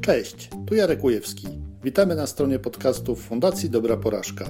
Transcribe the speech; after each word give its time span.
Cześć, 0.00 0.50
tu 0.66 0.74
Jarek 0.74 1.04
Ujewski. 1.04 1.48
Witamy 1.84 2.14
na 2.14 2.26
stronie 2.26 2.58
podcastów 2.58 3.22
Fundacji 3.26 3.70
Dobra 3.70 3.96
Porażka. 3.96 4.44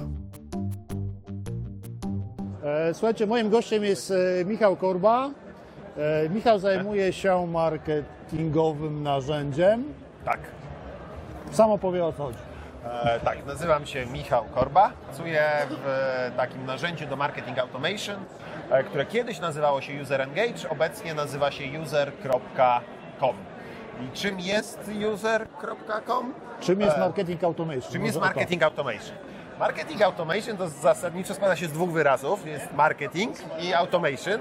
E, 2.63 2.93
Słuchajcie, 2.93 3.27
moim 3.27 3.49
gościem 3.49 3.83
jest 3.83 4.11
e, 4.11 4.45
Michał 4.45 4.75
Korba. 4.75 5.29
E, 5.97 6.29
Michał 6.29 6.59
zajmuje 6.59 7.13
się 7.13 7.47
marketingowym 7.47 9.03
narzędziem. 9.03 9.83
Tak. 10.25 10.39
Sam 11.51 11.71
opowie 11.71 12.05
o 12.05 12.13
co 12.13 12.23
chodzi. 12.23 12.39
E, 12.85 13.19
tak, 13.19 13.45
nazywam 13.45 13.85
się 13.85 14.05
Michał 14.05 14.43
Korba. 14.55 14.91
Pracuję 15.05 15.43
w 15.69 15.87
e, 15.87 16.31
takim 16.37 16.65
narzędziu 16.65 17.07
do 17.07 17.15
marketing 17.15 17.59
automation, 17.59 18.15
e, 18.71 18.83
które 18.83 19.05
kiedyś 19.05 19.39
nazywało 19.39 19.81
się 19.81 20.01
User 20.01 20.21
Engage, 20.21 20.69
obecnie 20.69 21.13
nazywa 21.13 21.51
się 21.51 21.81
user.com. 21.81 23.35
I 24.01 24.11
czym 24.17 24.39
jest 24.39 24.79
user.com? 25.13 26.33
Czym 26.59 26.81
jest 26.81 26.97
E, 26.97 26.99
marketing 26.99 27.43
automation? 27.43 27.91
Czym 27.91 28.05
jest 28.05 28.19
marketing 28.19 28.63
automation? 28.63 29.15
Marketing 29.59 30.01
automation 30.01 30.57
to 30.57 30.69
zasadniczo 30.69 31.33
składa 31.33 31.55
się 31.55 31.67
z 31.67 31.71
dwóch 31.71 31.91
wyrazów. 31.91 32.45
Jest 32.45 32.73
marketing 32.73 33.35
i 33.59 33.73
automation. 33.73 34.39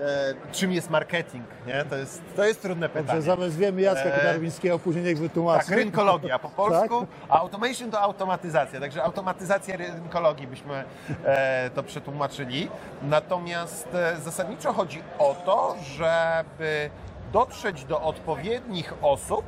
E, 0.00 0.34
czym 0.52 0.72
jest 0.72 0.90
marketing? 0.90 1.44
Nie? 1.66 1.84
To, 1.84 1.96
jest, 1.96 2.22
to 2.36 2.44
jest 2.44 2.62
trudne 2.62 2.88
pytanie. 2.88 3.06
Dobrze, 3.06 3.22
zamiast 3.22 3.56
wiemy 3.56 3.80
Jacka 3.82 4.04
E, 4.04 4.18
Kudarwińskiego, 4.18 4.78
później 4.78 5.04
niech 5.04 5.18
wytłumaczy. 5.18 5.66
Tak, 5.68 5.76
rynkologia 5.76 6.38
po 6.38 6.48
polsku, 6.62 7.00
Tak? 7.00 7.08
a 7.28 7.38
automation 7.40 7.90
to 7.90 8.00
automatyzacja, 8.00 8.80
także 8.80 9.02
automatyzacja 9.04 9.76
rynkologii 9.76 10.46
byśmy 10.46 10.84
e, 11.24 11.70
to 11.70 11.82
przetłumaczyli. 11.82 12.68
Natomiast 13.02 13.88
e, 13.94 14.16
zasadniczo 14.16 14.72
chodzi 14.72 15.02
o 15.18 15.36
to, 15.44 15.76
żeby 15.82 16.90
dotrzeć 17.38 17.84
do 17.84 18.00
odpowiednich 18.02 18.94
osób 19.02 19.44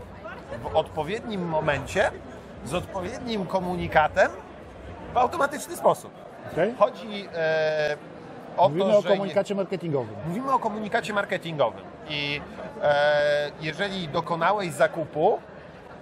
w 0.63 0.77
odpowiednim 0.77 1.49
momencie 1.49 2.11
z 2.65 2.75
odpowiednim 2.75 3.47
komunikatem 3.47 4.31
w 5.15 5.17
automatyczny 5.17 5.77
sposób. 5.77 6.11
Okej? 6.53 6.75
Chodzi 6.79 7.29
e, 7.35 7.97
o 8.57 8.69
Mówimy 8.69 8.91
to, 8.93 8.99
o 8.99 9.03
że 9.03 9.09
nie- 9.09 9.15
komunikacie 9.17 9.55
marketingowym. 9.55 10.15
Mówimy 10.29 10.53
o 10.53 10.59
komunikacie 10.59 11.13
marketingowym 11.13 11.85
i 12.09 12.41
e, 12.83 13.51
jeżeli 13.61 14.09
dokonałeś 14.09 14.73
zakupu, 14.73 15.39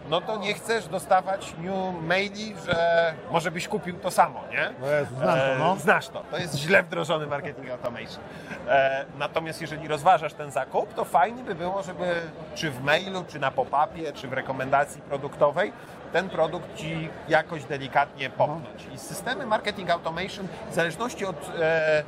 no 0.09 0.21
to 0.21 0.37
nie 0.37 0.55
chcesz 0.55 0.87
dostawać 0.87 1.55
new 1.59 2.03
maili, 2.03 2.55
że 2.67 3.15
może 3.31 3.51
byś 3.51 3.69
kupił 3.69 3.99
to 3.99 4.11
samo, 4.11 4.41
nie? 4.51 4.87
O 4.87 4.91
Jezu, 4.91 5.15
znam 5.17 5.39
to, 5.39 5.59
no. 5.59 5.77
Znasz 5.77 6.09
to, 6.09 6.23
to 6.31 6.39
jest 6.39 6.55
źle 6.57 6.83
wdrożony 6.83 7.27
marketing 7.27 7.71
automation. 7.71 8.23
E, 8.69 9.05
natomiast 9.19 9.61
jeżeli 9.61 9.89
rozważasz 9.89 10.35
ten 10.35 10.51
zakup, 10.51 10.95
to 10.95 11.05
fajnie 11.05 11.43
by 11.43 11.55
było, 11.55 11.83
żeby 11.83 12.15
czy 12.55 12.71
w 12.71 12.83
mailu, 12.83 13.25
czy 13.29 13.39
na 13.39 13.51
pop-upie, 13.51 14.13
czy 14.13 14.29
w 14.29 14.33
rekomendacji 14.33 15.03
produktowej 15.03 15.73
ten 16.13 16.29
produkt 16.29 16.77
Ci 16.77 17.09
jakoś 17.29 17.65
delikatnie 17.65 18.31
popchnąć. 18.31 18.87
I 18.95 18.99
systemy 18.99 19.47
marketing 19.47 19.91
automation 19.91 20.49
w 20.71 20.75
zależności 20.75 21.27
od 21.27 21.37
e, 21.61 22.03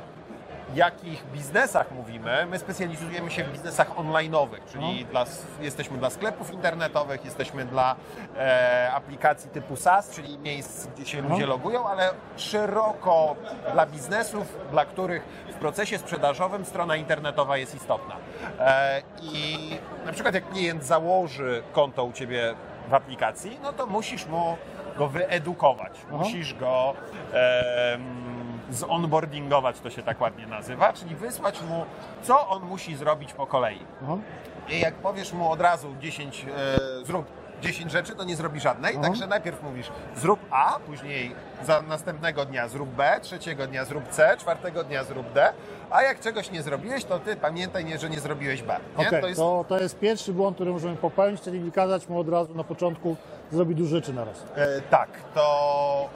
jakich 0.75 1.25
biznesach 1.33 1.91
mówimy, 1.91 2.45
my 2.49 2.59
specjalizujemy 2.59 3.31
się 3.31 3.43
w 3.43 3.51
biznesach 3.51 3.95
online'owych, 3.95 4.59
czyli 4.71 5.05
dla, 5.05 5.25
jesteśmy 5.61 5.97
dla 5.97 6.09
sklepów 6.09 6.53
internetowych, 6.53 7.25
jesteśmy 7.25 7.65
dla 7.65 7.95
e, 8.37 8.91
aplikacji 8.93 9.49
typu 9.49 9.75
SaaS, 9.75 10.11
czyli 10.11 10.37
miejsc, 10.39 10.87
gdzie 10.87 11.05
się 11.05 11.21
ludzie 11.21 11.45
logują, 11.45 11.87
ale 11.87 12.09
szeroko 12.37 13.35
dla 13.73 13.85
biznesów, 13.85 14.57
dla 14.71 14.85
których 14.85 15.23
w 15.51 15.55
procesie 15.59 15.97
sprzedażowym 15.97 16.65
strona 16.65 16.95
internetowa 16.95 17.57
jest 17.57 17.75
istotna. 17.75 18.15
E, 18.59 19.01
I 19.21 19.69
na 20.05 20.11
przykład 20.13 20.35
jak 20.35 20.49
klient 20.49 20.85
założy 20.85 21.63
konto 21.73 22.03
u 22.03 22.11
Ciebie 22.11 22.55
w 22.89 22.93
aplikacji, 22.93 23.59
no 23.63 23.73
to 23.73 23.87
musisz 23.87 24.25
mu 24.25 24.57
go 24.97 25.07
wyedukować, 25.07 25.93
musisz 26.11 26.53
go 26.53 26.93
em, 27.33 28.36
zonboardingować, 28.71 29.79
to 29.79 29.89
się 29.89 30.03
tak 30.03 30.21
ładnie 30.21 30.47
nazywa, 30.47 30.93
czyli 30.93 31.15
wysłać 31.15 31.61
mu, 31.61 31.85
co 32.21 32.47
on 32.47 32.63
musi 32.63 32.95
zrobić 32.95 33.33
po 33.33 33.47
kolei. 33.47 33.79
Aha. 34.03 34.17
I 34.69 34.79
jak 34.79 34.93
powiesz 34.93 35.33
mu 35.33 35.51
od 35.51 35.61
razu 35.61 35.95
10, 35.99 36.45
e, 37.01 37.05
zrób 37.05 37.25
10 37.61 37.91
rzeczy, 37.91 38.15
to 38.15 38.23
nie 38.23 38.35
zrobi 38.35 38.59
żadnej, 38.59 38.97
także 38.97 39.27
najpierw 39.27 39.63
mówisz 39.63 39.91
zrób 40.15 40.39
A, 40.49 40.79
później 40.79 41.35
za 41.63 41.81
następnego 41.81 42.45
dnia 42.45 42.67
zrób 42.67 42.89
B, 42.89 43.19
trzeciego 43.21 43.67
dnia 43.67 43.85
zrób 43.85 44.07
C, 44.09 44.37
czwartego 44.37 44.83
dnia 44.83 45.03
zrób 45.03 45.33
D, 45.33 45.53
a 45.91 46.03
jak 46.03 46.19
czegoś 46.19 46.51
nie 46.51 46.63
zrobiłeś, 46.63 47.05
to 47.05 47.19
ty 47.19 47.35
pamiętaj, 47.35 47.85
nie, 47.85 47.97
że 47.97 48.09
nie 48.09 48.19
zrobiłeś 48.19 48.63
B. 48.63 48.79
Nie? 48.97 49.07
Okej, 49.07 49.21
to 49.21 49.27
jest 49.27 49.39
to, 49.39 49.65
to 49.67 49.79
jest 49.79 49.99
pierwszy 49.99 50.33
błąd, 50.33 50.55
który 50.55 50.71
możemy 50.71 50.95
popełnić, 50.95 51.41
czyli 51.41 51.71
kazać 51.71 52.09
mu 52.09 52.19
od 52.19 52.29
razu 52.29 52.55
na 52.55 52.63
początku 52.63 53.15
zrobić 53.51 53.77
dużo 53.77 53.95
rzeczy 53.95 54.13
naraz. 54.13 54.45
E, 54.55 54.81
tak, 54.81 55.09
to 55.33 56.09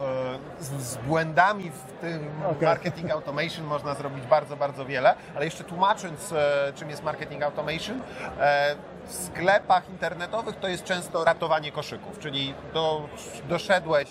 e, 0.60 0.64
z, 0.64 0.68
z 0.68 0.98
błędami 0.98 1.72
w 1.72 2.02
tym 2.02 2.30
Okej. 2.52 2.68
marketing 2.68 3.12
automation 3.12 3.66
można 3.66 3.96
zrobić 3.96 4.26
bardzo, 4.26 4.58
bardzo 4.58 4.86
wiele, 4.86 5.16
ale 5.36 5.46
jeszcze 5.46 5.64
tłumacząc, 5.64 6.34
e, 6.34 6.74
czym 6.76 6.90
jest 6.90 7.04
marketing 7.04 7.44
automation, 7.44 8.02
e, 8.40 8.76
w 9.06 9.14
sklepach 9.14 9.90
internetowych 9.90 10.56
to 10.56 10.68
jest 10.68 10.84
często 10.84 11.24
ratowanie 11.24 11.72
koszyków, 11.72 12.20
czyli 12.20 12.54
do, 12.74 13.10
doszedłeś 13.50 14.10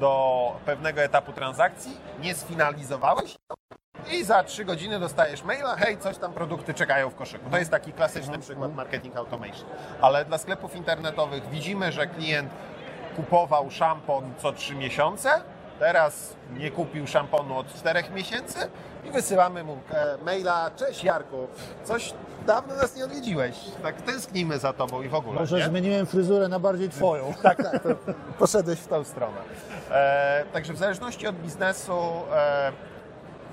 do 0.00 0.52
pewnego 0.64 1.00
etapu 1.00 1.32
transakcji, 1.32 1.96
nie 2.22 2.34
sfinalizowałeś 2.34 3.36
i 4.08 4.24
za 4.24 4.44
3 4.44 4.64
godziny 4.64 5.00
dostajesz 5.00 5.44
maila, 5.44 5.76
hej, 5.76 5.98
coś 5.98 6.18
tam 6.18 6.32
produkty 6.32 6.74
czekają 6.74 7.10
w 7.10 7.14
koszyku. 7.14 7.50
To 7.50 7.58
jest 7.58 7.70
taki 7.70 7.92
klasyczny 7.92 8.38
przykład 8.38 8.74
marketing 8.74 9.16
automation. 9.16 9.68
Ale 10.00 10.24
dla 10.24 10.38
sklepów 10.38 10.76
internetowych 10.76 11.50
widzimy, 11.50 11.92
że 11.92 12.06
klient 12.06 12.52
kupował 13.16 13.70
szampon 13.70 14.32
co 14.38 14.52
3 14.52 14.74
miesiące, 14.74 15.30
teraz 15.78 16.36
nie 16.58 16.70
kupił 16.70 17.06
szamponu 17.06 17.58
od 17.58 17.74
4 17.74 18.04
miesięcy 18.14 18.58
i 19.04 19.10
wysyłamy 19.10 19.64
mu 19.64 19.78
e, 19.90 20.16
maila, 20.24 20.70
cześć 20.76 21.04
Jarku, 21.04 21.48
coś 21.84 22.14
dawno 22.46 22.74
nas 22.74 22.96
nie 22.96 23.04
odwiedziłeś, 23.04 23.56
tak 23.82 24.02
tęsknimy 24.02 24.58
za 24.58 24.72
tobą 24.72 25.02
i 25.02 25.08
w 25.08 25.14
ogóle. 25.14 25.40
Może 25.40 25.58
nie? 25.58 25.64
zmieniłem 25.64 26.06
fryzurę 26.06 26.48
na 26.48 26.58
bardziej 26.58 26.88
twoją. 26.88 27.34
Tak, 27.42 27.62
tak, 27.62 27.82
poszedłeś 28.38 28.78
w 28.78 28.86
tą 28.86 29.04
stronę. 29.04 29.40
E, 29.90 30.44
także 30.52 30.72
w 30.72 30.76
zależności 30.76 31.26
od 31.26 31.36
biznesu 31.36 31.92
e, 32.32 32.72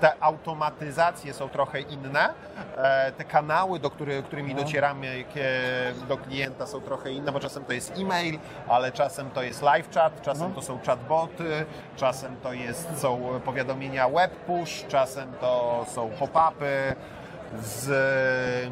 te 0.00 0.12
automatyzacje 0.22 1.34
są 1.34 1.48
trochę 1.48 1.80
inne, 1.80 2.28
e, 2.76 3.12
te 3.12 3.24
kanały, 3.24 3.78
do 3.78 3.90
który, 3.90 4.22
którymi 4.22 4.54
docieramy 4.54 5.24
kie- 5.34 6.06
do 6.08 6.16
klienta 6.16 6.66
są 6.66 6.80
trochę 6.80 7.10
inne, 7.12 7.32
bo 7.32 7.40
czasem 7.40 7.64
to 7.64 7.72
jest 7.72 7.92
e-mail, 7.98 8.38
ale 8.68 8.92
czasem 8.92 9.30
to 9.30 9.42
jest 9.42 9.62
live 9.62 9.94
chat, 9.94 10.22
czasem 10.22 10.54
to 10.54 10.62
są 10.62 10.78
chatboty, 10.86 11.66
czasem 11.96 12.36
to 12.42 12.52
jest, 12.52 12.88
są 13.00 13.40
powiadomienia 13.44 14.08
web 14.08 14.30
push, 14.30 14.84
czasem 14.88 15.32
to 15.40 15.84
są 15.88 16.10
pop-upy, 16.10 16.94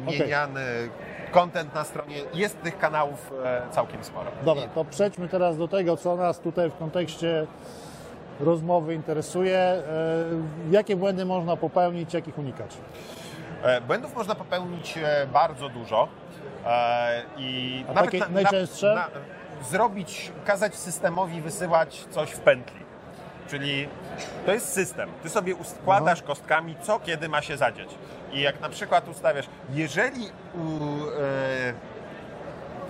zmieniany 0.05 0.89
content 1.31 1.75
na 1.75 1.83
stronie. 1.83 2.15
Jest 2.33 2.61
tych 2.61 2.77
kanałów 2.77 3.31
e, 3.45 3.61
całkiem 3.71 4.03
sporo. 4.03 4.31
Dobra, 4.45 4.63
to 4.75 4.85
przejdźmy 4.85 5.29
teraz 5.29 5.57
do 5.57 5.67
tego, 5.67 5.97
co 5.97 6.15
nas 6.15 6.39
tutaj 6.39 6.69
w 6.69 6.75
kontekście 6.77 7.47
rozmowy 8.39 8.93
interesuje. 8.93 9.57
E, 9.57 9.83
Jakie 10.71 10.95
błędy 10.95 11.25
można 11.25 11.57
popełnić, 11.57 12.13
jakich 12.13 12.37
unikać? 12.37 12.77
E, 13.63 13.81
Błędów 13.81 14.15
można 14.15 14.35
popełnić 14.35 14.97
e, 14.97 15.27
bardzo 15.33 15.69
dużo. 15.69 16.07
I 17.37 17.85
A 17.89 17.93
takie 17.93 18.19
najczęstsze? 18.29 19.03
zrobić, 19.69 20.31
kazać 20.45 20.75
systemowi 20.75 21.41
wysyłać 21.41 22.05
coś 22.09 22.31
w 22.31 22.39
pętli. 22.39 22.79
Czyli 23.49 23.87
to 24.45 24.51
jest 24.51 24.73
system. 24.73 25.09
Ty 25.23 25.29
sobie 25.29 25.55
układasz 25.55 26.21
kostkami, 26.21 26.75
co 26.81 26.99
kiedy 26.99 27.29
ma 27.29 27.41
się 27.41 27.57
zadziać. 27.57 27.87
I 28.33 28.41
jak 28.41 28.61
na 28.61 28.69
przykład 28.69 29.07
ustawiasz, 29.07 29.45
jeżeli 29.73 30.29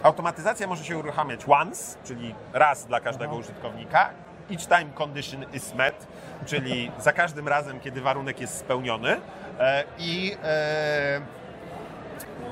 automatyzacja 0.03 0.67
może 0.67 0.83
się 0.83 0.97
uruchamiać 0.97 1.41
once, 1.47 1.97
czyli 2.03 2.35
raz 2.53 2.85
dla 2.85 2.99
każdego 2.99 3.35
użytkownika, 3.35 4.09
each 4.51 4.67
time 4.67 4.93
condition 4.93 5.45
is 5.53 5.73
met, 5.73 6.07
czyli 6.45 6.91
za 6.99 7.13
każdym 7.13 7.47
razem, 7.47 7.79
kiedy 7.79 8.01
warunek 8.01 8.41
jest 8.41 8.57
spełniony 8.57 9.17
e, 9.59 9.83
i 9.99 10.37
e, 10.43 11.21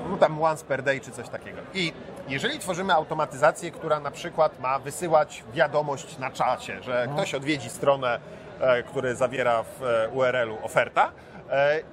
no 0.10 0.18
tam 0.18 0.44
once 0.44 0.66
per 0.66 0.84
day 0.84 1.00
czy 1.00 1.12
coś 1.12 1.30
takiego. 1.30 1.62
I 1.74 1.94
jeżeli 2.28 2.60
tworzymy 2.60 2.94
automatyzację, 2.94 3.72
która 3.72 4.00
na 4.00 4.12
przykład 4.12 4.60
ma 4.60 4.80
wysyłać 4.80 5.44
wiadomość 5.54 6.18
na 6.18 6.32
czacie, 6.32 6.84
że 6.84 7.08
ktoś 7.14 7.34
odwiedzi 7.34 7.70
stronę, 7.70 8.20
e, 8.60 8.84
który 8.84 9.16
zawiera 9.16 9.64
w 9.64 9.82
URL-u 10.14 10.66
oferta 10.66 11.12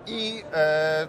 i 0.06 0.44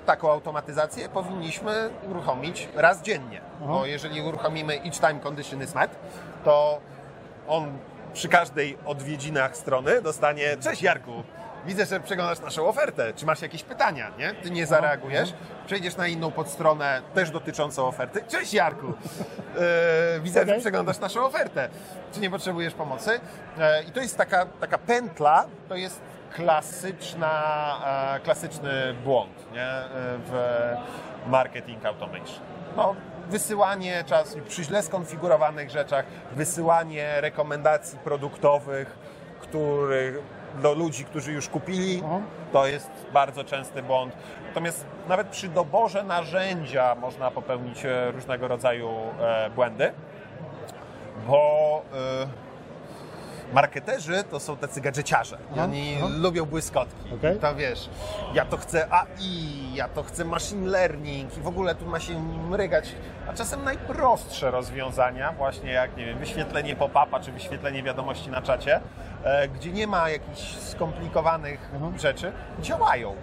taką 0.05 0.31
automatyzację 0.31 1.09
powinniśmy 1.09 1.89
uruchomić 2.09 2.69
raz 2.75 3.01
dziennie. 3.01 3.41
Bo 3.59 3.85
jeżeli 3.85 4.21
uruchomimy 4.21 4.73
each 4.73 4.99
time 4.99 5.19
condition 5.19 5.63
is 5.63 5.75
met, 5.75 5.95
to 6.43 6.79
on 7.47 7.77
przy 8.13 8.29
każdej 8.29 8.77
odwiedzinach 8.85 9.57
strony 9.57 10.01
dostanie 10.01 10.57
Cześć 10.57 10.81
Jarku, 10.81 11.23
widzę, 11.65 11.85
że 11.85 11.99
przeglądasz 11.99 12.39
naszą 12.39 12.67
ofertę. 12.67 13.13
Czy 13.15 13.25
masz 13.25 13.41
jakieś 13.41 13.63
pytania, 13.63 14.11
nie? 14.17 14.33
Ty 14.33 14.51
nie 14.51 14.65
zareagujesz, 14.65 15.33
przejdziesz 15.65 15.95
na 15.95 16.07
inną 16.07 16.31
podstronę, 16.31 17.01
też 17.13 17.29
dotyczącą 17.31 17.87
oferty. 17.87 18.23
Cześć 18.27 18.53
Jarku! 18.53 18.87
E, 18.87 20.19
widzę, 20.19 20.39
że 20.39 20.45
Okej. 20.45 20.59
przeglądasz 20.61 20.99
naszą 20.99 21.25
ofertę. 21.25 21.69
Czy 22.13 22.19
nie 22.19 22.29
potrzebujesz 22.29 22.73
pomocy? 22.73 23.19
E, 23.59 23.83
I 23.83 23.91
to 23.91 23.99
jest 24.01 24.17
taka, 24.17 24.45
taka 24.45 24.77
pętla, 24.77 25.45
to 25.69 25.75
jest 25.75 26.01
klasyczna, 26.35 27.35
e, 28.15 28.19
klasyczny 28.19 28.93
błąd 29.03 29.51
nie? 29.53 29.69
W 30.25 30.39
marketing 31.27 31.85
automation. 31.85 32.39
No, 32.77 32.95
wysyłanie 33.33 34.03
czas 34.07 34.35
przy 34.47 34.63
źle 34.63 34.83
skonfigurowanych 34.83 35.69
rzeczach, 35.69 36.05
wysyłanie 36.31 37.21
rekomendacji 37.21 37.99
produktowych, 37.99 38.97
których 39.41 40.19
do 40.61 40.73
ludzi, 40.73 41.05
którzy 41.05 41.31
już 41.31 41.49
kupili, 41.49 42.01
Aha. 42.05 42.19
to 42.51 42.67
jest 42.67 42.89
bardzo 43.13 43.43
częsty 43.43 43.83
błąd. 43.83 44.13
Natomiast 44.47 44.85
nawet 45.07 45.27
przy 45.27 45.47
doborze 45.47 46.03
narzędzia 46.03 46.95
można 46.95 47.31
popełnić 47.31 47.85
e, 47.85 48.11
różnego 48.11 48.47
rodzaju 48.47 48.89
e, 49.19 49.49
błędy, 49.49 49.91
bo 51.27 51.81
e, 51.93 52.27
marketerzy 53.53 54.23
to 54.31 54.39
są 54.39 54.57
tacy 54.57 54.81
gadżeciarze 54.81 55.37
Aha, 55.51 55.63
oni 55.63 55.95
aha. 55.97 56.07
lubią 56.17 56.45
błyskotki. 56.45 57.09
I 57.35 57.39
To 57.39 57.55
wiesz, 57.55 57.89
ja 58.33 58.45
to 58.45 58.57
chcę 58.57 58.87
AI, 58.93 59.73
ja 59.73 59.87
to 59.87 60.03
chcę 60.03 60.25
machine 60.25 60.67
learning 60.67 61.37
i 61.37 61.41
w 61.41 61.47
ogóle 61.47 61.75
tu 61.75 61.85
ma 61.85 61.99
się 61.99 62.19
mrygać. 62.49 62.95
A 63.29 63.33
czasem 63.33 63.63
najprostsze 63.63 64.51
rozwiązania, 64.51 65.31
właśnie 65.31 65.71
jak 65.71 65.97
nie 65.97 66.05
wiem, 66.05 66.17
wyświetlenie 66.19 66.75
pop-upa 66.75 67.19
czy 67.19 67.31
wyświetlenie 67.31 67.83
wiadomości 67.83 68.29
na 68.29 68.41
czacie, 68.41 68.81
e, 69.23 69.47
gdzie 69.47 69.71
nie 69.71 69.87
ma 69.87 70.09
jakichś 70.09 70.55
skomplikowanych 70.57 71.69
Mhm. 71.73 71.99
rzeczy, 71.99 72.31
działają. 72.59 73.15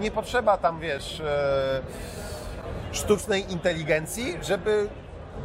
Nie 0.00 0.10
potrzeba 0.10 0.56
tam, 0.58 0.80
wiesz, 0.80 1.20
e, 1.20 1.80
sztucznej 2.92 3.52
inteligencji, 3.52 4.38
żeby 4.42 4.88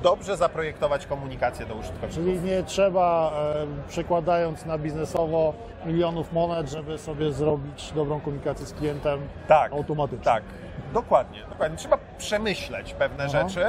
dobrze 0.03 0.37
zaprojektować 0.37 1.05
komunikację 1.05 1.65
do 1.65 1.75
użytkowników. 1.75 2.15
Czyli 2.15 2.39
nie 2.41 2.63
trzeba, 2.63 3.33
przekładając 3.87 4.65
na 4.65 4.77
biznesowo, 4.77 5.53
milionów 5.85 6.33
monet, 6.33 6.69
żeby 6.69 6.97
sobie 6.97 7.33
zrobić 7.33 7.91
dobrą 7.91 8.19
komunikację 8.21 8.65
z 8.65 8.73
klientem 8.73 9.19
Tak, 9.47 9.71
automatycznie. 9.73 10.25
Tak, 10.25 10.43
dokładnie, 10.93 11.39
dokładnie. 11.49 11.77
Trzeba 11.77 11.97
przemyśleć 12.17 12.93
pewne 12.93 13.23
Aha. 13.23 13.49
rzeczy. 13.49 13.65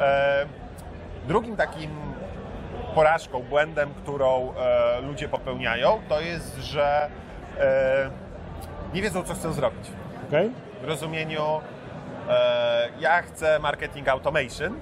E, 0.00 0.46
drugim 1.28 1.56
takim 1.56 1.90
porażką, 2.94 3.42
błędem, 3.42 3.94
którą 3.94 4.52
e, 4.54 5.00
ludzie 5.00 5.28
popełniają, 5.28 6.00
to 6.08 6.20
jest, 6.20 6.56
że 6.56 7.08
e, 7.58 8.10
nie 8.94 9.02
wiedzą, 9.02 9.22
co 9.22 9.34
chcą 9.34 9.52
zrobić. 9.52 9.90
Okej? 10.28 10.50
W 10.82 10.84
rozumieniu, 10.84 11.42
ja 13.00 13.22
chcę 13.22 13.58
marketing 13.58 14.08
automation, 14.08 14.80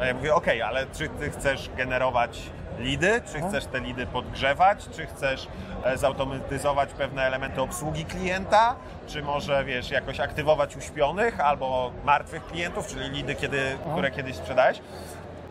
a 0.00 0.06
ja 0.06 0.14
mówię, 0.14 0.34
ok, 0.34 0.46
ale 0.66 0.86
czy 0.86 1.08
ty 1.08 1.30
chcesz 1.30 1.70
generować 1.76 2.42
lidy, 2.78 3.20
czy 3.32 3.38
No. 3.40 3.48
chcesz 3.48 3.64
te 3.66 3.80
lidy 3.80 4.06
podgrzewać, 4.06 4.78
czy 4.96 5.06
chcesz 5.06 5.48
e, 5.84 5.98
zautomatyzować 5.98 6.88
pewne 6.92 7.22
elementy 7.22 7.60
obsługi 7.60 8.04
klienta, 8.04 8.76
czy 9.06 9.22
może, 9.22 9.64
wiesz, 9.64 9.90
jakoś 9.90 10.20
aktywować 10.20 10.76
uśpionych 10.76 11.40
albo 11.40 11.92
martwych 12.04 12.46
klientów, 12.46 12.86
czyli 12.86 13.10
lidy, 13.10 13.34
kiedy, 13.34 13.58
które 13.92 14.10
kiedyś 14.10 14.36
sprzedałeś. 14.36 14.80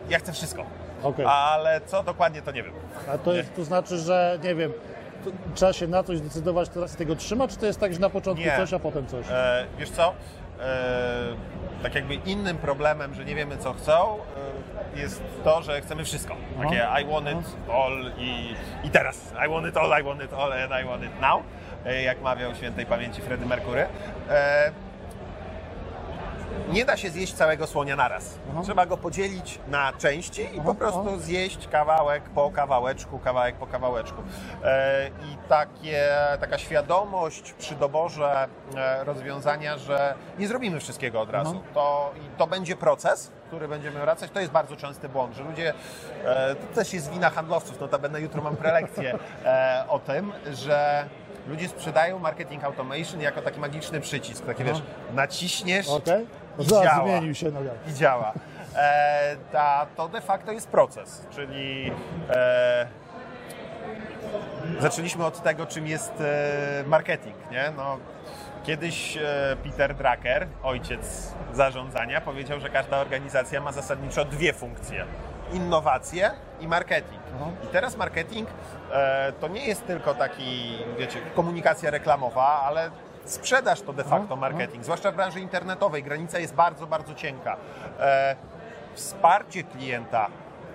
Ja 0.08 0.18
chcę 0.18 0.32
wszystko, 0.32 0.64
Okej. 1.02 1.26
ale 1.28 1.80
co 1.86 2.02
dokładnie, 2.02 2.42
to 2.42 2.50
nie 2.52 2.62
wiem. 2.62 2.72
A 3.14 3.18
to, 3.18 3.32
jest, 3.32 3.56
to 3.56 3.64
znaczy, 3.64 3.98
że 3.98 4.38
nie 4.42 4.54
wiem, 4.54 4.72
trzeba 5.54 5.72
się 5.72 5.86
na 5.86 6.02
coś 6.02 6.18
zdecydować, 6.18 6.68
teraz 6.68 6.96
tego 6.96 7.16
trzyma, 7.16 7.48
czy 7.48 7.56
to 7.56 7.66
jest 7.66 7.80
tak, 7.80 7.94
że 7.94 8.00
na 8.00 8.10
początku 8.10 8.44
Nie. 8.44 8.56
coś, 8.56 8.72
a 8.72 8.78
potem 8.78 9.06
coś? 9.06 9.26
E, 9.30 9.66
wiesz 9.78 9.90
co? 9.90 10.14
E, 10.60 10.64
tak 11.82 11.94
jakby 11.94 12.14
innym 12.14 12.58
problemem, 12.58 13.14
że 13.14 13.24
nie 13.24 13.34
wiemy 13.34 13.56
co 13.56 13.72
chcą, 13.72 14.18
e, 14.96 15.00
jest 15.00 15.22
to, 15.44 15.62
że 15.62 15.80
chcemy 15.80 16.04
wszystko. 16.04 16.36
Takie 16.62 16.86
I 17.02 17.04
want 17.06 17.28
it 17.28 17.56
all 17.70 18.12
i, 18.18 18.54
i 18.84 18.90
teraz. 18.90 19.32
I 19.46 19.48
want 19.48 19.66
it 19.66 19.76
all, 19.76 20.00
I 20.00 20.04
want 20.04 20.22
it 20.22 20.32
all 20.32 20.52
and 20.52 20.72
I 20.82 20.84
want 20.88 21.02
it 21.02 21.20
now. 21.20 21.42
E, 21.86 22.02
jak 22.02 22.22
mawiał 22.22 22.54
świętej 22.54 22.86
pamięci 22.86 23.22
Freddie 23.22 23.46
Mercury. 23.46 23.86
Nie 26.70 26.84
da 26.84 26.96
się 26.96 27.10
zjeść 27.10 27.34
całego 27.34 27.66
słonia 27.66 27.96
naraz. 27.96 28.38
Aha. 28.52 28.60
Trzeba 28.64 28.86
go 28.86 28.96
podzielić 28.96 29.58
na 29.68 29.92
części 29.92 30.42
i 30.42 30.46
Aha, 30.54 30.62
po 30.64 30.74
prostu 30.74 31.04
aha. 31.08 31.18
zjeść 31.18 31.68
kawałek 31.68 32.22
po 32.22 32.50
kawałeczku, 32.50 33.18
kawałek 33.18 33.56
po 33.56 33.66
kawałeczku. 33.66 34.22
E, 34.64 35.08
I 35.08 35.48
takie, 35.48 36.08
taka 36.40 36.58
świadomość 36.58 37.52
przy 37.52 37.74
doborze 37.74 38.48
e, 38.76 39.04
rozwiązania, 39.04 39.78
że 39.78 40.14
nie 40.38 40.48
zrobimy 40.48 40.80
wszystkiego 40.80 41.20
od 41.20 41.30
razu. 41.30 41.62
To, 41.74 42.12
I 42.16 42.38
to 42.38 42.46
będzie 42.46 42.76
proces, 42.76 43.30
który 43.46 43.68
będziemy 43.68 44.00
wracać. 44.00 44.30
To 44.30 44.40
jest 44.40 44.52
bardzo 44.52 44.76
częsty 44.76 45.08
błąd, 45.08 45.34
że 45.36 45.42
ludzie, 45.42 45.74
e, 46.24 46.54
to 46.54 46.74
też 46.74 46.92
jest 46.92 47.10
wina 47.10 47.30
handlowców, 47.30 47.80
notabene 47.80 48.20
jutro 48.20 48.42
mam 48.42 48.56
prelekcję 48.56 49.14
e, 49.44 49.84
o 49.88 49.98
tym, 49.98 50.32
że 50.52 51.08
ludzie 51.48 51.68
sprzedają 51.68 52.18
marketing 52.18 52.64
automation 52.64 53.20
jako 53.20 53.42
taki 53.42 53.60
magiczny 53.60 54.00
przycisk. 54.00 54.46
Takie 54.46 54.64
wiesz, 54.64 54.82
naciśniesz 55.14 55.88
Okej? 55.88 56.26
I 56.58 56.64
Zaraz 56.64 56.84
działa 56.84 57.08
zmienił 57.08 57.34
się 57.34 57.50
no 57.50 57.62
jak. 57.62 57.74
i 57.88 57.94
działa. 57.94 58.32
E, 58.76 59.36
ta, 59.52 59.86
to 59.96 60.08
de 60.08 60.20
facto 60.20 60.52
jest 60.52 60.68
proces, 60.68 61.26
czyli 61.34 61.92
e, 62.30 62.86
zaczęliśmy 64.80 65.24
od 65.24 65.42
tego, 65.42 65.66
czym 65.66 65.86
jest 65.86 66.12
e, 66.20 66.84
marketing. 66.86 67.36
Nie? 67.50 67.72
No, 67.76 67.98
kiedyś 68.64 69.16
e, 69.16 69.56
Peter 69.64 69.94
Drucker, 69.94 70.46
ojciec 70.62 71.32
zarządzania, 71.54 72.20
powiedział, 72.20 72.60
że 72.60 72.70
każda 72.70 72.98
organizacja 72.98 73.60
ma 73.60 73.72
zasadniczo 73.72 74.24
dwie 74.24 74.52
funkcje. 74.52 75.04
Innowacje 75.52 76.30
i 76.60 76.68
marketing. 76.68 77.20
Aha. 77.36 77.50
I 77.64 77.66
teraz 77.66 77.96
marketing 77.96 78.48
e, 78.92 79.32
to 79.40 79.48
nie 79.48 79.66
jest 79.66 79.86
tylko 79.86 80.14
taki, 80.14 80.78
wiecie, 80.98 81.18
komunikacja 81.36 81.90
reklamowa, 81.90 82.62
ale 82.62 82.90
sprzedaż 83.26 83.80
to 83.80 83.92
de 83.92 84.04
facto 84.04 84.26
Aha, 84.30 84.36
marketing, 84.36 84.84
zwłaszcza 84.84 85.12
w 85.12 85.16
branży 85.16 85.40
internetowej. 85.40 86.02
Granica 86.02 86.38
jest 86.38 86.54
bardzo, 86.54 86.86
bardzo 86.86 87.14
cienka. 87.14 87.56
E, 88.00 88.36
wsparcie 88.94 89.64
klienta 89.64 90.26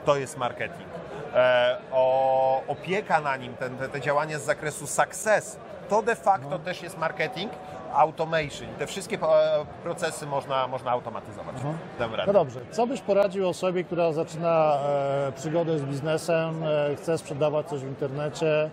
to 0.06 0.18
jest 0.18 0.38
marketing. 0.38 0.90
E, 1.36 1.78
o, 1.92 2.64
opieka 2.68 3.22
na 3.22 3.38
nim, 3.38 3.54
ten, 3.54 3.78
te, 3.78 3.90
te 3.90 4.02
działania 4.02 4.40
z 4.40 4.44
zakresu 4.44 4.88
success, 4.88 5.60
to 5.90 6.02
de 6.02 6.16
facto 6.16 6.60
też 6.60 6.82
jest 6.82 6.98
marketing, 6.98 7.52
automation. 7.94 8.68
Te 8.80 8.88
wszystkie 8.88 9.16
e, 9.22 9.66
procesy 9.84 10.26
można, 10.26 10.68
można 10.68 10.92
automatyzować. 10.92 11.56
Dam 12.00 12.12
No 12.28 12.34
dobrze, 12.34 12.60
co 12.72 12.88
byś 12.88 13.02
poradził 13.02 13.50
osobie, 13.50 13.84
która 13.84 14.12
zaczyna 14.14 14.80
e, 15.28 15.32
przygodę 15.32 15.80
z 15.80 15.82
biznesem, 15.82 16.64
e, 16.64 16.96
chce 16.96 17.18
sprzedawać 17.18 17.68
coś 17.68 17.82
w 17.82 17.88
internecie, 17.88 18.70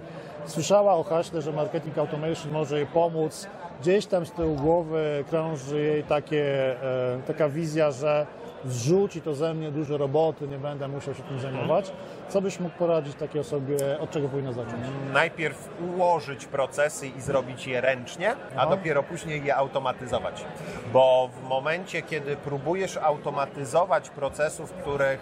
słyszała 0.47 0.95
o 0.95 1.03
haśle, 1.03 1.43
że 1.43 1.53
marketing 1.53 1.99
automation 1.99 2.53
może 2.53 2.77
jej 2.77 2.87
pomóc, 2.87 3.47
gdzieś 3.81 4.07
tam 4.07 4.27
z 4.27 4.33
tyłu 4.33 4.55
głowy 4.55 5.25
krąży 5.31 5.81
jej 5.83 6.05
takie, 6.05 6.75
e, 6.83 7.23
taka 7.27 7.49
wizja, 7.49 7.91
że 7.91 8.27
zrzuci 8.65 9.23
to 9.23 9.35
ze 9.35 9.55
mnie 9.55 9.71
dużo 9.71 9.99
roboty, 9.99 10.49
nie 10.49 10.59
będę 10.59 10.89
musiał 10.89 11.15
się 11.15 11.23
tym 11.23 11.41
zajmować. 11.41 11.93
Co 12.29 12.41
byś 12.41 12.61
mógł 12.61 12.79
poradzić 12.79 13.15
takiej 13.15 13.41
osobie, 13.41 13.77
od 14.01 14.11
czego 14.11 14.29
powinna 14.29 14.53
zacząć? 14.53 14.87
najpierw 15.13 15.69
ułożyć 15.89 16.47
procesy 16.47 17.07
i 17.09 17.21
zrobić 17.21 17.67
je 17.67 17.81
ręcznie, 17.81 18.31
a 18.31 18.37
Aha. 18.57 18.67
dopiero 18.71 19.03
później 19.03 19.45
je 19.45 19.57
automatyzować. 19.57 20.45
Bo 20.93 21.31
w 21.33 21.49
momencie, 21.49 22.03
kiedy 22.03 22.37
próbujesz 22.37 22.97
automatyzować 22.97 24.11
procesów, 24.11 24.73
których 24.73 25.21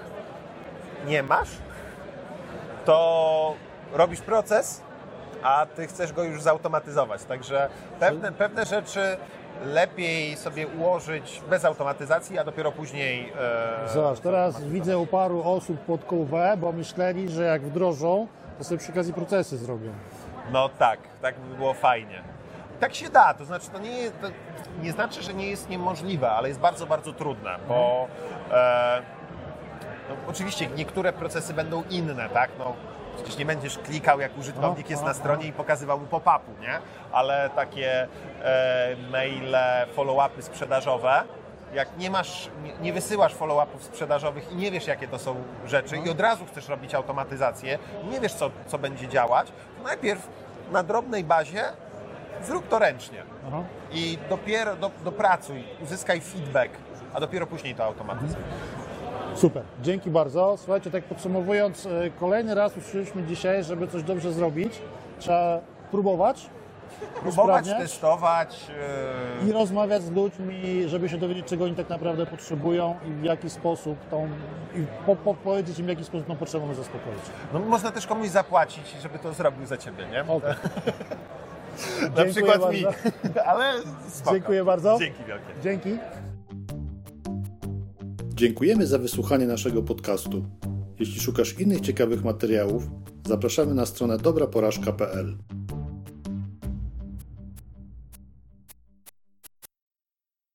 nie 1.06 1.22
masz, 1.22 1.48
to 2.84 3.54
robisz 3.92 4.20
proces, 4.20 4.82
a 5.46 5.66
ty 5.66 5.86
chcesz 5.86 6.12
go 6.12 6.22
już 6.24 6.42
zautomatyzować. 6.42 7.24
Także 7.24 7.68
pewne, 8.00 8.32
pewne 8.32 8.64
rzeczy 8.64 9.16
lepiej 9.64 10.36
sobie 10.36 10.66
ułożyć 10.66 11.42
bez 11.50 11.64
automatyzacji, 11.64 12.38
a 12.38 12.44
dopiero 12.44 12.72
później. 12.72 13.32
E, 13.84 13.88
Zobacz, 13.88 14.20
teraz 14.20 14.64
widzę 14.64 14.98
u 14.98 15.06
paru 15.06 15.42
osób 15.44 15.80
pod 15.80 16.04
kółwę, 16.04 16.56
bo 16.58 16.72
myśleli, 16.72 17.28
że 17.28 17.42
jak 17.42 17.62
wdrożą, 17.62 18.26
to 18.58 18.64
sobie 18.64 18.78
przy 18.78 18.92
okazji 18.92 19.12
procesy 19.12 19.56
zrobią. 19.58 19.92
No 20.52 20.68
tak, 20.68 20.98
tak 21.22 21.38
by 21.40 21.56
było 21.56 21.74
fajnie. 21.74 22.22
Tak 22.80 22.94
się 22.94 23.08
da, 23.08 23.34
to 23.34 23.44
znaczy 23.44 23.70
to 23.70 23.78
nie, 23.78 24.10
to 24.10 24.28
nie 24.82 24.92
znaczy, 24.92 25.22
że 25.22 25.34
nie 25.34 25.48
jest 25.48 25.68
niemożliwe, 25.68 26.30
ale 26.30 26.48
jest 26.48 26.60
bardzo, 26.60 26.86
bardzo 26.86 27.12
trudne, 27.12 27.56
bo 27.68 28.08
e, 28.52 29.02
no, 30.08 30.14
oczywiście 30.28 30.66
niektóre 30.66 31.12
procesy 31.12 31.54
będą 31.54 31.82
inne, 31.90 32.28
tak? 32.28 32.50
No, 32.58 32.74
przecież 33.16 33.38
nie 33.38 33.46
będziesz 33.46 33.78
klikał 33.78 34.20
jak 34.20 34.38
użytkownik 34.38 34.86
No, 34.86 34.90
jest 34.90 35.02
no, 35.02 35.08
na 35.08 35.14
stronie 35.14 35.46
i 35.46 35.52
pokazywał 35.52 36.00
mu 36.00 36.06
pop-upu, 36.06 36.60
nie? 36.60 36.78
Ale 37.12 37.50
takie 37.56 38.08
e, 38.42 38.96
maile, 39.10 39.56
follow-upy 39.96 40.42
sprzedażowe, 40.42 41.22
jak 41.74 41.98
nie 41.98 42.10
masz, 42.10 42.50
nie, 42.80 42.92
wysyłasz 42.92 43.34
follow-upów 43.34 43.84
sprzedażowych 43.84 44.52
i 44.52 44.56
nie 44.56 44.70
wiesz, 44.70 44.86
jakie 44.86 45.08
to 45.08 45.18
są 45.18 45.36
rzeczy 45.66 45.96
i 45.96 46.10
od 46.10 46.20
razu 46.20 46.46
chcesz 46.46 46.68
robić 46.68 46.94
automatyzację, 46.94 47.78
nie 48.10 48.20
wiesz, 48.20 48.32
co, 48.32 48.50
co 48.66 48.78
będzie 48.78 49.08
działać, 49.08 49.52
to 49.78 49.84
najpierw 49.84 50.28
na 50.72 50.82
drobnej 50.82 51.24
bazie 51.24 51.64
zrób 52.42 52.68
to 52.68 52.78
ręcznie. 52.78 53.22
Aha. 53.48 53.62
I 53.92 54.18
dopiero 54.28 54.76
do, 54.76 54.90
dopracuj, 55.04 55.64
uzyskaj 55.82 56.20
feedback, 56.20 56.70
a 57.14 57.20
dopiero 57.20 57.46
później 57.46 57.74
to 57.74 57.84
automatyzuj. 57.84 58.40
Super, 59.36 59.62
dzięki 59.82 60.10
bardzo. 60.10 60.56
Słuchajcie, 60.56 60.90
tak 60.90 61.04
podsumowując, 61.04 61.86
e, 61.86 62.10
kolejny 62.20 62.54
raz 62.54 62.76
usłyszeliśmy 62.76 63.22
dzisiaj, 63.22 63.64
żeby 63.64 63.88
coś 63.88 64.02
dobrze 64.02 64.32
zrobić, 64.32 64.78
trzeba 65.18 65.60
próbować, 65.90 66.46
Próbować, 67.20 67.60
usprawniać 67.62 67.78
testować. 67.90 68.66
i 69.44 69.46
Yy, 69.46 69.52
rozmawiać 69.52 70.02
z 70.02 70.10
ludźmi, 70.10 70.82
żeby 70.86 71.08
się 71.08 71.18
dowiedzieć, 71.18 71.46
czego 71.46 71.64
oni 71.64 71.74
tak 71.74 71.88
naprawdę 71.88 72.26
potrzebują 72.26 72.94
i 73.08 73.10
w 73.12 73.22
jaki 73.24 73.50
sposób 73.50 73.96
tą, 74.10 74.28
i 74.74 74.84
po, 75.06 75.16
po, 75.16 75.34
powiedzieć 75.34 75.78
im, 75.78 75.86
w 75.86 75.88
jaki 75.88 76.04
sposób 76.04 76.26
tą 76.26 76.36
potrzebę 76.36 76.74
zaspokoić. 76.74 77.18
no, 77.52 77.58
można 77.58 77.90
też 77.90 78.06
komuś 78.06 78.28
zapłacić, 78.28 78.96
żeby 79.02 79.18
to 79.18 79.32
zrobił 79.32 79.66
za 79.66 79.76
ciebie, 79.76 80.06
nie? 80.12 80.20
Okej. 80.32 80.54
Na 82.02 82.08
Dziękuję 82.24 82.32
przykład 82.32 82.72
mi. 82.72 82.82
bardzo. 82.82 83.44
Ale 83.50 83.72
spoko. 84.08 84.34
Dziękuję 84.36 84.64
bardzo. 84.64 84.98
Dzięki 84.98 85.24
wielkie. 85.24 85.52
Dzięki. 85.62 85.98
Dziękujemy 88.36 88.86
za 88.86 88.98
wysłuchanie 88.98 89.46
naszego 89.46 89.82
podcastu. 89.82 90.44
Jeśli 90.98 91.20
szukasz 91.20 91.60
innych 91.60 91.80
ciekawych 91.80 92.24
materiałów, 92.24 92.90
zapraszamy 93.26 93.74
na 93.74 93.86
stronę 93.86 94.18
dobraporażka.pl. 94.18 95.36